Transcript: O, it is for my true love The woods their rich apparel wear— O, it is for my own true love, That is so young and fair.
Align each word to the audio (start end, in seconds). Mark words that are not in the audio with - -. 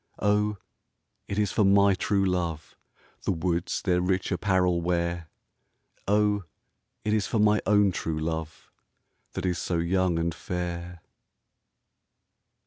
O, 0.17 0.57
it 1.27 1.37
is 1.37 1.51
for 1.51 1.63
my 1.63 1.93
true 1.93 2.25
love 2.25 2.75
The 3.21 3.31
woods 3.31 3.83
their 3.83 4.01
rich 4.01 4.31
apparel 4.31 4.81
wear— 4.81 5.29
O, 6.17 6.41
it 7.05 7.13
is 7.13 7.27
for 7.27 7.37
my 7.37 7.61
own 7.67 7.91
true 7.91 8.17
love, 8.19 8.71
That 9.33 9.45
is 9.45 9.59
so 9.59 9.77
young 9.77 10.17
and 10.17 10.33
fair. 10.33 11.03